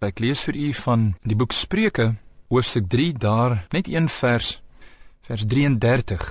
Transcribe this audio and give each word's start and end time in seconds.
Ek 0.00 0.16
lees 0.24 0.40
vir 0.48 0.56
u 0.56 0.68
van 0.78 1.02
die 1.28 1.36
boek 1.36 1.52
Spreuke, 1.52 2.14
hoofstuk 2.48 2.86
3, 2.88 3.10
daar 3.20 3.66
net 3.68 3.88
een 3.88 4.06
vers, 4.08 4.54
vers 5.28 5.42
33. 5.44 6.22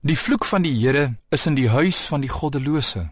Die 0.00 0.16
vloek 0.16 0.46
van 0.48 0.64
die 0.64 0.72
Here 0.72 1.10
is 1.28 1.44
in 1.44 1.58
die 1.58 1.68
huis 1.68 2.06
van 2.08 2.24
die 2.24 2.32
goddelose, 2.32 3.02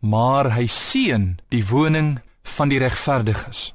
maar 0.00 0.48
hy 0.54 0.64
seën 0.72 1.26
die 1.52 1.60
woning 1.68 2.14
van 2.56 2.72
die 2.72 2.80
regverdiges. 2.80 3.74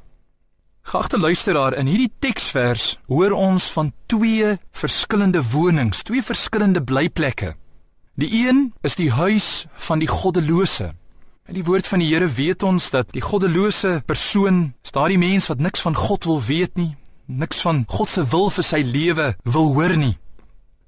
Geagte 0.89 1.21
luisteraar, 1.21 1.77
in 1.77 1.85
hierdie 1.85 2.09
teksvers 2.17 2.95
hoor 3.05 3.38
ons 3.38 3.70
van 3.77 3.93
twee 4.09 4.55
verskillende 4.73 5.45
wonings, 5.54 6.01
twee 6.01 6.25
verskillende 6.25 6.81
blyplekke. 6.81 7.54
Die 8.17 8.33
een 8.41 8.71
is 8.81 8.97
die 8.97 9.11
huis 9.13 9.67
van 9.85 10.01
die 10.01 10.09
goddelose. 10.09 10.95
In 11.44 11.57
die 11.57 11.66
woord 11.68 11.88
van 11.91 12.00
die 12.00 12.07
Here 12.07 12.28
weet 12.32 12.64
ons 12.64 12.86
dat 12.94 13.09
die 13.12 13.21
goddelose 13.21 13.98
persoon, 14.07 14.70
daardie 14.96 15.20
mens 15.20 15.50
wat 15.52 15.59
niks 15.59 15.82
van 15.84 15.96
God 15.98 16.23
wil 16.23 16.39
weet 16.39 16.77
nie, 16.80 16.94
niks 17.27 17.59
van 17.66 17.81
God 17.91 18.08
se 18.08 18.23
wil 18.31 18.48
vir 18.48 18.63
sy 18.63 18.80
lewe 18.88 19.26
wil 19.44 19.73
hoor 19.76 19.91
nie. 20.00 20.14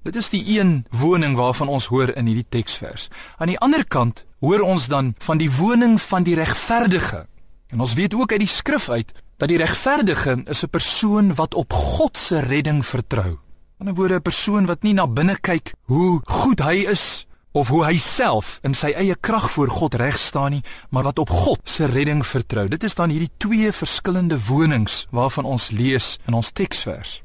Dit 0.08 0.16
is 0.16 0.30
die 0.32 0.40
een 0.54 0.86
woning 0.96 1.36
waarvan 1.36 1.68
ons 1.68 1.90
hoor 1.92 2.14
in 2.16 2.30
hierdie 2.30 2.46
teksvers. 2.48 3.10
Aan 3.36 3.52
die 3.52 3.58
ander 3.60 3.84
kant 3.84 4.24
hoor 4.40 4.64
ons 4.64 4.88
dan 4.88 5.12
van 5.26 5.42
die 5.42 5.50
woning 5.52 5.98
van 6.00 6.24
die 6.24 6.38
regverdige. 6.40 7.26
En 7.68 7.84
ons 7.84 7.92
weet 7.98 8.16
ook 8.16 8.32
uit 8.32 8.46
die 8.46 8.48
skrif 8.48 8.88
uit 8.88 9.12
dat 9.36 9.52
die 9.52 9.60
regverdige 9.60 10.40
is 10.48 10.64
'n 10.64 10.72
persoon 10.72 11.34
wat 11.34 11.54
op 11.54 11.72
God 11.72 12.16
se 12.16 12.40
redding 12.40 12.80
vertrou. 12.80 13.36
In 13.80 13.88
'n 13.88 13.94
woorde 13.94 14.14
'n 14.14 14.22
persoon 14.22 14.66
wat 14.66 14.82
nie 14.82 14.94
na 14.94 15.06
binne 15.06 15.36
kyk 15.36 15.74
hoe 15.84 16.20
goed 16.24 16.60
hy 16.60 16.88
is 16.88 17.26
of 17.56 17.68
hoe 17.72 17.84
hy 17.86 17.96
self 17.96 18.58
in 18.68 18.74
sy 18.76 18.90
eie 19.00 19.14
krag 19.24 19.46
voor 19.54 19.70
God 19.72 19.94
reg 19.96 20.18
staan 20.20 20.52
nie, 20.58 20.64
maar 20.92 21.06
wat 21.08 21.22
op 21.22 21.30
God 21.32 21.62
se 21.64 21.88
redding 21.88 22.20
vertrou. 22.26 22.66
Dit 22.68 22.84
is 22.84 22.96
dan 22.98 23.12
hierdie 23.14 23.32
twee 23.40 23.70
verskillende 23.72 24.36
wonings 24.48 25.06
waarvan 25.10 25.48
ons 25.48 25.70
lees 25.72 26.16
in 26.28 26.36
ons 26.36 26.52
teksvers. 26.52 27.22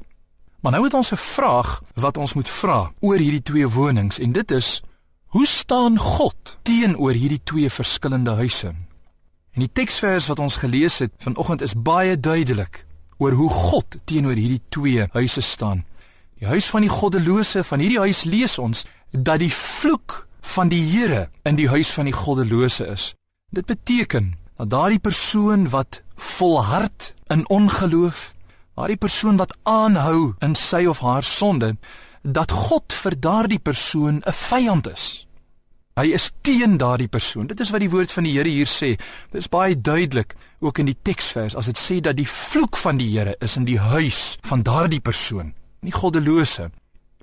Maar 0.64 0.78
nou 0.78 0.84
het 0.86 0.94
ons 0.94 1.12
'n 1.12 1.20
vraag 1.20 1.82
wat 1.94 2.16
ons 2.16 2.32
moet 2.34 2.48
vra 2.48 2.92
oor 3.00 3.18
hierdie 3.18 3.42
twee 3.42 3.68
wonings 3.68 4.18
en 4.18 4.32
dit 4.32 4.50
is: 4.50 4.80
Hoe 5.26 5.46
staan 5.46 5.98
God 5.98 6.58
teenoor 6.62 7.12
hierdie 7.12 7.42
twee 7.44 7.70
verskillende 7.70 8.30
huise? 8.30 8.72
En 9.52 9.60
die 9.60 9.72
teksvers 9.72 10.26
wat 10.26 10.38
ons 10.38 10.56
gelees 10.56 10.98
het 10.98 11.12
vanoggend 11.18 11.60
is 11.60 11.74
baie 11.76 12.20
duidelik 12.20 12.86
oor 13.18 13.32
hoe 13.32 13.50
God 13.50 13.86
teenoor 14.04 14.34
hierdie 14.34 14.62
twee 14.68 15.06
huise 15.12 15.40
staan. 15.40 15.84
Die 16.38 16.46
huis 16.48 16.66
van 16.66 16.80
die 16.80 16.90
goddelose 16.90 17.64
van 17.64 17.78
hierdie 17.78 17.98
huis 17.98 18.24
lees 18.24 18.58
ons 18.58 18.84
dat 19.12 19.38
die 19.38 19.52
vloek 19.52 20.26
van 20.40 20.68
die 20.68 20.82
Here 20.82 21.28
in 21.42 21.56
die 21.56 21.68
huis 21.68 21.92
van 21.92 22.08
die 22.08 22.16
goddelose 22.16 22.86
is. 22.86 23.12
Dit 23.52 23.66
beteken 23.66 24.32
dat 24.56 24.70
daardie 24.70 25.00
persoon 25.00 25.68
wat 25.68 26.02
volhard 26.16 27.14
in 27.26 27.48
ongeloof, 27.48 28.32
daardie 28.74 28.96
persoon 28.96 29.36
wat 29.36 29.56
aanhou 29.62 30.34
in 30.40 30.54
sy 30.54 30.84
of 30.88 31.00
haar 31.04 31.22
sonde, 31.22 31.76
dat 32.22 32.50
God 32.50 32.92
vir 32.92 33.18
daardie 33.20 33.58
persoon 33.58 34.22
'n 34.24 34.32
vyand 34.32 34.88
is. 34.88 35.26
Hy 35.94 36.06
is 36.16 36.30
teen 36.40 36.78
daardie 36.80 37.08
persoon. 37.08 37.46
Dit 37.46 37.60
is 37.60 37.70
wat 37.70 37.80
die 37.80 37.90
woord 37.90 38.12
van 38.12 38.24
die 38.24 38.32
Here 38.32 38.48
hier 38.48 38.66
sê. 38.66 38.96
Dit 39.30 39.40
is 39.40 39.48
baie 39.48 39.80
duidelik 39.80 40.34
ook 40.60 40.78
in 40.78 40.86
die 40.86 40.96
teksvers 41.02 41.56
as 41.56 41.66
dit 41.66 41.78
sê 41.78 42.00
dat 42.00 42.16
die 42.16 42.28
vloek 42.28 42.76
van 42.76 42.96
die 42.96 43.18
Here 43.18 43.36
is 43.40 43.56
in 43.56 43.64
die 43.64 43.78
huis 43.78 44.38
van 44.40 44.62
daardie 44.62 45.00
persoon, 45.00 45.54
nie 45.80 45.92
goddelose. 45.92 46.70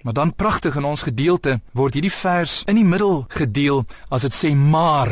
Maar 0.01 0.13
dan 0.13 0.35
pragtig 0.35 0.75
in 0.75 0.87
ons 0.87 1.03
gedeelte 1.03 1.59
word 1.75 1.93
hierdie 1.97 2.13
vers 2.13 2.61
in 2.71 2.79
die 2.79 2.87
middel 2.87 3.25
gedeel 3.27 3.83
as 4.09 4.23
dit 4.27 4.35
sê 4.35 4.53
maar 4.55 5.11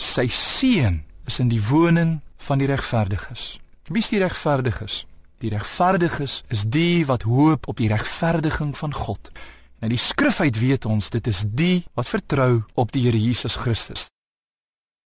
sy 0.00 0.26
seun 0.30 1.02
is 1.26 1.40
in 1.42 1.50
die 1.50 1.62
woning 1.62 2.20
van 2.46 2.62
die 2.62 2.68
regverdiges. 2.70 3.58
Wie 3.90 4.02
is 4.02 4.12
die 4.12 4.22
regverdiges? 4.22 5.04
Die 5.40 5.50
regverdiges 5.50 6.42
is 6.52 6.66
die 6.68 7.06
wat 7.08 7.26
hoop 7.26 7.68
op 7.68 7.80
die 7.80 7.88
regverdiging 7.88 8.74
van 8.76 8.94
God. 8.94 9.32
En 9.80 9.88
die 9.88 9.98
skrif 9.98 10.40
uit 10.40 10.58
weet 10.60 10.86
ons 10.86 11.10
dit 11.10 11.26
is 11.26 11.44
die 11.48 11.82
wat 11.96 12.08
vertrou 12.08 12.62
op 12.74 12.92
die 12.92 13.06
Here 13.06 13.18
Jesus 13.18 13.56
Christus. 13.56 14.10